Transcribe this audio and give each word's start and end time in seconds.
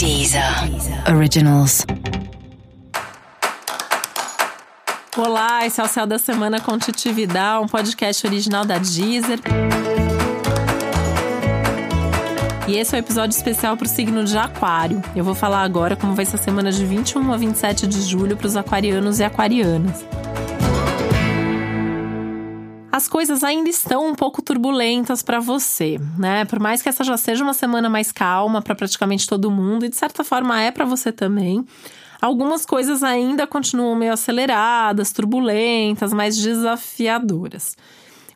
Deezer 0.00 0.42
Originals. 1.14 1.84
Olá, 5.14 5.66
esse 5.66 5.78
é 5.78 5.84
o 5.84 5.86
Céu 5.86 6.06
da 6.06 6.18
Semana 6.18 6.58
com 6.58 6.78
Titi 6.78 7.12
Vidal, 7.12 7.64
um 7.64 7.66
podcast 7.66 8.26
original 8.26 8.64
da 8.64 8.78
Deezer. 8.78 9.38
E 12.66 12.78
esse 12.78 12.94
é 12.94 12.98
o 12.98 13.02
um 13.02 13.04
episódio 13.04 13.36
especial 13.36 13.76
para 13.76 13.84
o 13.84 13.88
signo 13.90 14.24
de 14.24 14.38
Aquário. 14.38 15.02
Eu 15.14 15.22
vou 15.22 15.34
falar 15.34 15.60
agora 15.60 15.94
como 15.94 16.14
vai 16.14 16.24
ser 16.24 16.36
a 16.36 16.38
semana 16.38 16.72
de 16.72 16.86
21 16.86 17.30
a 17.30 17.36
27 17.36 17.86
de 17.86 18.00
julho 18.00 18.38
para 18.38 18.46
os 18.46 18.56
aquarianos 18.56 19.20
e 19.20 19.24
aquarianas 19.24 20.02
as 22.92 23.06
coisas 23.06 23.44
ainda 23.44 23.70
estão 23.70 24.08
um 24.08 24.14
pouco 24.14 24.42
turbulentas 24.42 25.22
para 25.22 25.38
você, 25.38 25.98
né? 26.18 26.44
Por 26.44 26.58
mais 26.58 26.82
que 26.82 26.88
essa 26.88 27.04
já 27.04 27.16
seja 27.16 27.44
uma 27.44 27.54
semana 27.54 27.88
mais 27.88 28.10
calma 28.10 28.60
para 28.60 28.74
praticamente 28.74 29.26
todo 29.26 29.50
mundo 29.50 29.84
e 29.84 29.88
de 29.88 29.96
certa 29.96 30.24
forma 30.24 30.60
é 30.60 30.70
para 30.70 30.84
você 30.84 31.12
também. 31.12 31.64
Algumas 32.20 32.66
coisas 32.66 33.02
ainda 33.02 33.46
continuam 33.46 33.94
meio 33.94 34.12
aceleradas, 34.12 35.12
turbulentas, 35.12 36.12
mais 36.12 36.36
desafiadoras. 36.36 37.76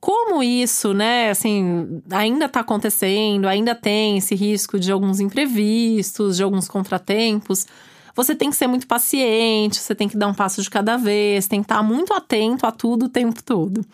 Como 0.00 0.42
isso, 0.42 0.94
né, 0.94 1.30
assim, 1.30 2.00
ainda 2.10 2.44
está 2.44 2.60
acontecendo, 2.60 3.46
ainda 3.46 3.74
tem 3.74 4.18
esse 4.18 4.34
risco 4.34 4.78
de 4.78 4.92
alguns 4.92 5.18
imprevistos, 5.18 6.36
de 6.36 6.42
alguns 6.42 6.68
contratempos, 6.68 7.66
você 8.14 8.34
tem 8.34 8.48
que 8.48 8.56
ser 8.56 8.66
muito 8.66 8.86
paciente, 8.86 9.76
você 9.76 9.94
tem 9.94 10.08
que 10.08 10.16
dar 10.16 10.28
um 10.28 10.34
passo 10.34 10.62
de 10.62 10.70
cada 10.70 10.96
vez, 10.96 11.46
tem 11.46 11.60
que 11.60 11.64
estar 11.64 11.82
muito 11.82 12.14
atento 12.14 12.64
a 12.64 12.72
tudo 12.72 13.06
o 13.06 13.08
tempo 13.08 13.42
todo. 13.42 13.84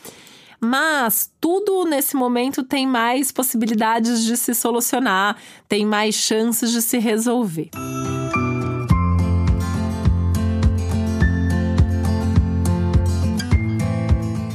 Mas 0.64 1.28
tudo 1.40 1.84
nesse 1.84 2.14
momento 2.14 2.62
tem 2.62 2.86
mais 2.86 3.32
possibilidades 3.32 4.24
de 4.24 4.36
se 4.36 4.54
solucionar, 4.54 5.36
tem 5.68 5.84
mais 5.84 6.14
chances 6.14 6.70
de 6.70 6.80
se 6.80 6.98
resolver. 6.98 7.68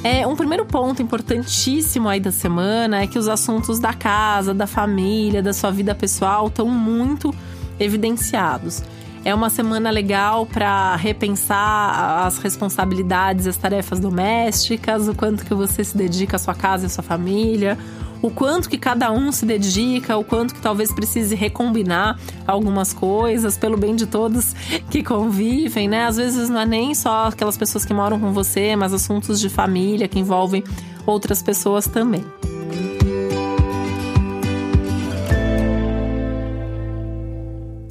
É, 0.02 0.26
um 0.26 0.38
primeiro 0.38 0.66
ponto 0.66 1.02
importantíssimo 1.02 2.08
aí 2.08 2.22
da 2.22 2.32
semana 2.32 3.02
é 3.02 3.08
que 3.08 3.20
os 3.20 3.28
assuntos 3.28 3.78
da 3.78 3.94
casa, 3.94 4.54
da 4.54 4.66
família, 4.66 5.44
da 5.44 5.52
sua 5.52 5.72
vida 5.72 5.94
pessoal 5.94 6.48
estão 6.48 6.70
muito 6.70 7.36
evidenciados. 7.78 8.82
É 9.28 9.36
uma 9.36 9.50
semana 9.50 9.90
legal 9.90 10.46
para 10.46 10.96
repensar 10.96 12.26
as 12.26 12.38
responsabilidades, 12.38 13.46
as 13.46 13.58
tarefas 13.58 14.00
domésticas, 14.00 15.10
o 15.10 15.14
quanto 15.14 15.46
que 15.46 15.54
você 15.54 15.84
se 15.84 15.98
dedica 15.98 16.38
à 16.38 16.40
sua 16.40 16.56
casa 16.56 16.84
e 16.84 16.86
à 16.86 16.90
sua 16.90 17.04
família, 17.04 17.78
o 18.22 18.32
quanto 18.32 18.70
que 18.70 18.78
cada 18.78 19.12
um 19.12 19.30
se 19.34 19.46
dedica, 19.46 20.16
o 20.16 20.24
quanto 20.24 20.56
que 20.56 20.62
talvez 20.62 20.94
precise 20.94 21.36
recombinar 21.36 22.18
algumas 22.48 22.94
coisas 22.94 23.58
pelo 23.58 23.76
bem 23.76 23.98
de 23.98 24.06
todos 24.06 24.56
que 24.90 25.04
convivem, 25.04 25.90
né? 25.90 26.06
Às 26.06 26.16
vezes 26.16 26.48
não 26.48 26.62
é 26.62 26.66
nem 26.66 26.96
só 26.96 27.28
aquelas 27.28 27.58
pessoas 27.58 27.84
que 27.84 27.94
moram 27.94 28.18
com 28.22 28.32
você, 28.32 28.78
mas 28.78 28.94
assuntos 28.94 29.42
de 29.42 29.50
família 29.50 30.08
que 30.08 30.18
envolvem 30.18 30.64
outras 31.06 31.42
pessoas 31.44 31.86
também. 31.86 32.24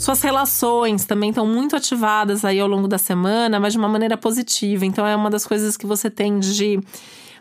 Suas 0.06 0.22
relações 0.22 1.04
também 1.04 1.30
estão 1.30 1.44
muito 1.44 1.74
ativadas 1.74 2.44
aí 2.44 2.60
ao 2.60 2.68
longo 2.68 2.86
da 2.86 2.96
semana, 2.96 3.58
mas 3.58 3.72
de 3.72 3.78
uma 3.80 3.88
maneira 3.88 4.16
positiva. 4.16 4.86
Então 4.86 5.04
é 5.04 5.16
uma 5.16 5.28
das 5.28 5.44
coisas 5.44 5.76
que 5.76 5.84
você 5.84 6.08
tem 6.08 6.38
de 6.38 6.78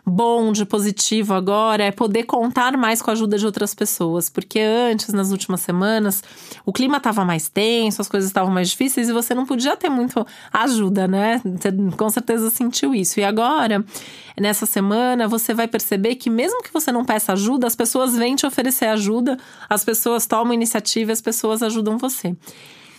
bom, 0.06 0.52
de 0.52 0.64
positivo 0.64 1.34
agora 1.34 1.82
é 1.82 1.90
poder 1.90 2.22
contar 2.22 2.76
mais 2.76 3.02
com 3.02 3.10
a 3.10 3.12
ajuda 3.12 3.36
de 3.36 3.44
outras 3.44 3.74
pessoas, 3.74 4.30
porque 4.30 4.60
antes, 4.60 5.12
nas 5.12 5.32
últimas 5.32 5.60
semanas, 5.60 6.22
o 6.64 6.72
clima 6.72 6.98
estava 6.98 7.24
mais 7.24 7.48
tenso, 7.48 8.00
as 8.00 8.08
coisas 8.08 8.30
estavam 8.30 8.52
mais 8.52 8.70
difíceis 8.70 9.08
e 9.08 9.12
você 9.12 9.34
não 9.34 9.44
podia 9.44 9.76
ter 9.76 9.88
muito 9.88 10.24
ajuda, 10.52 11.08
né? 11.08 11.42
Você 11.44 11.72
com 11.96 12.08
certeza 12.08 12.50
sentiu 12.50 12.94
isso. 12.94 13.18
E 13.18 13.24
agora, 13.24 13.84
nessa 14.40 14.64
semana, 14.64 15.26
você 15.26 15.52
vai 15.52 15.66
perceber 15.66 16.14
que 16.14 16.30
mesmo 16.30 16.62
que 16.62 16.72
você 16.72 16.92
não 16.92 17.04
peça 17.04 17.32
ajuda, 17.32 17.66
as 17.66 17.74
pessoas 17.74 18.16
vêm 18.16 18.36
te 18.36 18.46
oferecer 18.46 18.86
ajuda, 18.86 19.36
as 19.68 19.84
pessoas 19.84 20.24
tomam 20.24 20.54
iniciativa, 20.54 21.10
as 21.10 21.20
pessoas 21.20 21.64
ajudam 21.64 21.98
você. 21.98 22.36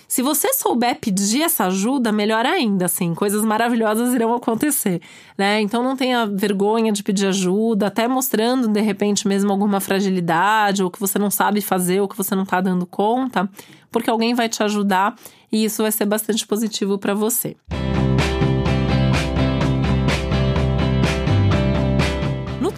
Se 0.08 0.22
você 0.22 0.54
souber 0.54 1.00
pedir 1.02 1.42
essa 1.42 1.66
ajuda, 1.66 2.14
melhor 2.14 2.46
ainda, 2.46 2.86
assim, 2.86 3.14
coisas 3.14 3.44
maravilhosas 3.44 4.14
irão 4.14 4.34
acontecer, 4.34 5.02
né? 5.38 5.60
Então 5.60 5.84
não 5.84 5.98
tenha 5.98 6.26
vergonha 6.26 6.94
de 6.94 7.04
pedir 7.04 7.28
ajuda, 7.28 7.88
até 7.88 8.08
mostrando 8.08 8.70
de 8.70 8.80
repente 8.80 9.28
mesmo 9.28 9.52
alguma 9.52 9.82
fragilidade, 9.82 10.82
ou 10.82 10.90
que 10.90 11.00
você 11.00 11.20
não 11.20 11.30
sabe 11.30 11.60
fazer, 11.60 12.00
ou 12.00 12.08
que 12.08 12.16
você 12.16 12.34
não 12.36 12.46
tá 12.46 12.62
dando 12.62 12.86
conta, 12.86 13.50
porque 13.92 14.10
alguém 14.10 14.34
vai 14.34 14.48
te 14.48 14.64
ajudar 14.64 15.14
e 15.52 15.66
isso 15.66 15.82
vai 15.82 15.92
ser 15.92 16.06
bastante 16.06 16.48
positivo 16.48 16.98
para 16.98 17.14
você. 17.14 17.58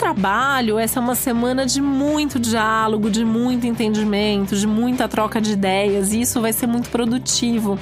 Trabalho, 0.10 0.80
essa 0.80 1.00
é 1.00 1.02
uma 1.04 1.14
semana 1.14 1.68
de 1.68 1.80
muito 1.80 2.40
diálogo, 2.40 3.12
de 3.12 3.24
muito 3.24 3.68
entendimento, 3.68 4.56
de 4.56 4.66
muita 4.66 5.08
troca 5.08 5.40
de 5.40 5.52
ideias, 5.52 6.14
e 6.14 6.22
isso 6.22 6.42
vai 6.42 6.52
ser 6.52 6.66
muito 6.66 6.90
produtivo. 6.90 7.78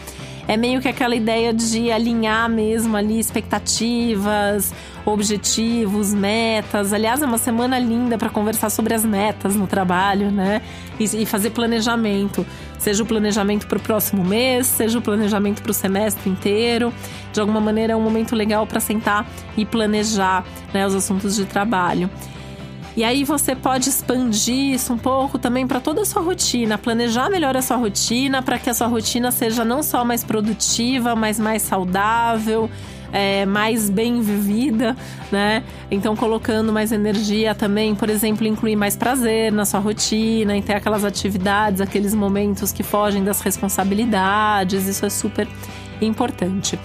É 0.47 0.55
meio 0.55 0.79
que 0.79 0.87
aquela 0.87 1.13
ideia 1.13 1.53
de 1.53 1.91
alinhar 1.91 2.49
mesmo 2.49 2.95
ali 2.95 3.19
expectativas, 3.19 4.73
objetivos, 5.05 6.13
metas. 6.13 6.93
Aliás, 6.93 7.21
é 7.21 7.25
uma 7.25 7.37
semana 7.37 7.77
linda 7.77 8.17
para 8.17 8.29
conversar 8.29 8.69
sobre 8.69 8.93
as 8.93 9.03
metas 9.03 9.55
no 9.55 9.67
trabalho, 9.67 10.31
né? 10.31 10.61
E, 10.97 11.03
e 11.03 11.25
fazer 11.25 11.49
planejamento. 11.49 12.45
Seja 12.79 13.03
o 13.03 13.05
planejamento 13.05 13.67
para 13.67 13.77
o 13.77 13.81
próximo 13.81 14.23
mês, 14.23 14.67
seja 14.67 14.97
o 14.99 15.01
planejamento 15.01 15.61
para 15.61 15.71
o 15.71 15.73
semestre 15.73 16.29
inteiro. 16.29 16.93
De 17.33 17.41
alguma 17.41 17.59
maneira, 17.59 17.91
é 17.91 17.95
um 17.95 18.01
momento 18.01 18.33
legal 18.33 18.65
para 18.65 18.79
sentar 18.79 19.29
e 19.57 19.65
planejar 19.65 20.45
né, 20.73 20.87
os 20.87 20.95
assuntos 20.95 21.35
de 21.35 21.43
trabalho. 21.43 22.09
E 22.97 23.03
aí 23.03 23.23
você 23.23 23.55
pode 23.55 23.89
expandir 23.89 24.73
isso 24.73 24.91
um 24.91 24.97
pouco 24.97 25.37
também 25.37 25.67
para 25.67 25.79
toda 25.79 26.01
a 26.01 26.05
sua 26.05 26.19
rotina, 26.19 26.79
planejar 26.79 27.29
melhor 27.29 27.55
a 27.55 27.61
sua 27.61 27.77
rotina 27.77 28.41
para 28.41 28.57
que 28.57 28.71
a 28.71 28.73
sua 28.73 28.87
rotina 28.87 29.29
seja 29.29 29.63
não 29.63 29.83
só 29.83 30.03
mais 30.03 30.23
produtiva, 30.23 31.15
mas 31.15 31.39
mais 31.39 31.61
saudável. 31.61 32.67
É, 33.09 33.45
mais 33.45 33.89
bem 33.89 34.19
vivida, 34.19 34.93
né? 35.31 35.63
Então, 35.89 36.13
colocando 36.13 36.73
mais 36.73 36.91
energia 36.91 37.55
também, 37.55 37.95
por 37.95 38.09
exemplo, 38.09 38.45
incluir 38.45 38.75
mais 38.75 38.97
prazer 38.97 39.49
na 39.49 39.63
sua 39.63 39.79
rotina, 39.79 40.57
em 40.57 40.61
ter 40.61 40.73
aquelas 40.73 41.05
atividades, 41.05 41.79
aqueles 41.79 42.13
momentos 42.13 42.73
que 42.73 42.83
fogem 42.83 43.23
das 43.23 43.39
responsabilidades, 43.39 44.87
isso 44.87 45.05
é 45.05 45.09
super 45.09 45.47
importante 46.01 46.77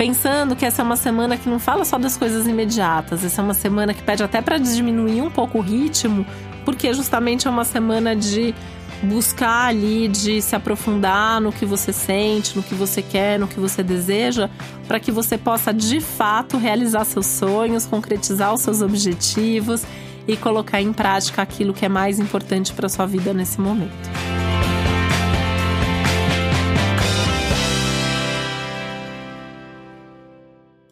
pensando 0.00 0.56
que 0.56 0.64
essa 0.64 0.80
é 0.80 0.82
uma 0.82 0.96
semana 0.96 1.36
que 1.36 1.46
não 1.46 1.58
fala 1.58 1.84
só 1.84 1.98
das 1.98 2.16
coisas 2.16 2.46
imediatas, 2.46 3.22
essa 3.22 3.42
é 3.42 3.44
uma 3.44 3.52
semana 3.52 3.92
que 3.92 4.02
pede 4.02 4.22
até 4.22 4.40
para 4.40 4.56
diminuir 4.56 5.20
um 5.20 5.30
pouco 5.30 5.58
o 5.58 5.60
ritmo, 5.60 6.24
porque 6.64 6.94
justamente 6.94 7.46
é 7.46 7.50
uma 7.50 7.66
semana 7.66 8.16
de 8.16 8.54
buscar 9.02 9.66
ali, 9.68 10.08
de 10.08 10.40
se 10.40 10.56
aprofundar 10.56 11.38
no 11.38 11.52
que 11.52 11.66
você 11.66 11.92
sente, 11.92 12.56
no 12.56 12.62
que 12.62 12.74
você 12.74 13.02
quer, 13.02 13.38
no 13.38 13.46
que 13.46 13.60
você 13.60 13.82
deseja, 13.82 14.48
para 14.88 14.98
que 14.98 15.12
você 15.12 15.36
possa 15.36 15.70
de 15.70 16.00
fato 16.00 16.56
realizar 16.56 17.04
seus 17.04 17.26
sonhos, 17.26 17.84
concretizar 17.84 18.54
os 18.54 18.62
seus 18.62 18.80
objetivos 18.80 19.84
e 20.26 20.34
colocar 20.34 20.80
em 20.80 20.94
prática 20.94 21.42
aquilo 21.42 21.74
que 21.74 21.84
é 21.84 21.90
mais 21.90 22.18
importante 22.18 22.72
para 22.72 22.88
sua 22.88 23.04
vida 23.04 23.34
nesse 23.34 23.60
momento. 23.60 24.19